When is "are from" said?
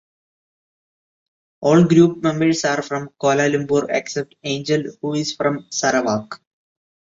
2.65-3.11